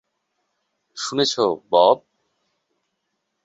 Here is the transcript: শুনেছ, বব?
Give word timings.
শুনেছ, 0.97 1.33
বব? 1.71 1.97